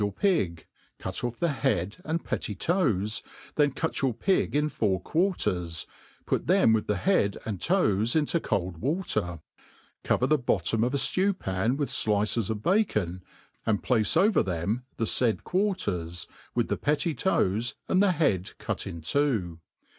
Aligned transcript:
your 0.01 0.11
pig, 0.11 0.65
cut 0.97 1.23
off 1.23 1.37
the 1.37 1.47
head 1.49 1.97
and 2.03 2.25
petty 2.25 2.55
toes, 2.55 3.21
then 3.53 3.71
cut 3.71 4.01
your 4.01 4.15
pig 4.15 4.55
io 4.57 4.67
four 4.67 4.99
quarters, 4.99 5.85
put 6.25 6.47
them 6.47 6.73
with 6.73 6.87
the 6.87 6.95
head 6.97 7.37
and 7.45 7.61
toes 7.61 8.15
into 8.15 8.39
cold 8.39 8.79
water;* 8.79 9.41
cover 10.03 10.25
the 10.25 10.39
bottom 10.39 10.83
of 10.83 10.95
a 10.95 10.97
ftew*pan 10.97 11.77
with 11.77 11.89
fliccs 11.91 12.49
oi 12.49 12.53
bacon, 12.55 13.21
and 13.63 13.83
place 13.83 14.17
over 14.17 14.41
them 14.41 14.83
the 14.97 15.05
faid 15.05 15.43
quarters, 15.43 16.25
with 16.55 16.67
the 16.67 16.77
petty<*toc8 16.77 17.75
aiid 17.87 17.99
the 18.01 18.15
bead 18.33 18.57
cut 18.57 18.87
in 18.87 19.01
two. 19.01 19.59